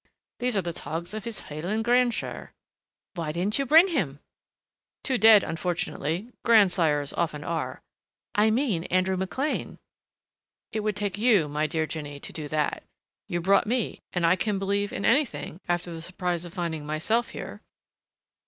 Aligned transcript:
These 0.39 0.57
are 0.57 0.63
the 0.63 0.73
togs 0.73 1.13
of 1.13 1.25
his 1.25 1.41
Hieland 1.41 1.85
Grandsire" 1.85 2.53
"Why 3.13 3.31
didn't 3.31 3.59
you 3.59 3.67
bring 3.67 3.89
him?" 3.89 4.19
"Too 5.03 5.19
dead, 5.19 5.43
unfortunately 5.43 6.31
grandsires 6.43 7.13
often 7.13 7.43
are" 7.43 7.83
"I 8.33 8.49
mean 8.49 8.85
Andrew 8.85 9.15
McLean." 9.15 9.77
"It 10.71 10.79
would 10.79 10.95
take 10.95 11.19
you, 11.19 11.47
my 11.47 11.67
dear 11.67 11.85
Jinny, 11.85 12.19
to 12.19 12.33
do 12.33 12.47
that. 12.47 12.81
You 13.27 13.41
brought 13.41 13.67
me 13.67 14.01
and 14.11 14.25
I 14.25 14.35
can 14.35 14.57
believe 14.57 14.91
in 14.91 15.05
anything 15.05 15.59
after 15.69 15.91
the 15.93 16.01
surprise 16.01 16.45
of 16.45 16.53
finding 16.55 16.83
myself 16.83 17.29
here." 17.29 17.61